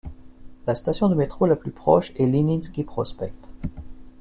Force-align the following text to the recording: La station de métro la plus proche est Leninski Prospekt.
La 0.65 0.73
station 0.73 1.09
de 1.09 1.13
métro 1.13 1.45
la 1.45 1.55
plus 1.55 1.69
proche 1.69 2.11
est 2.15 2.25
Leninski 2.25 2.83
Prospekt. 2.83 3.47